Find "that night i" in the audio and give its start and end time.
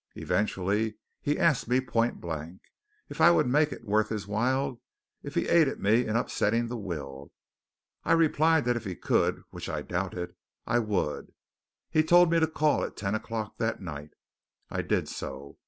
13.59-14.81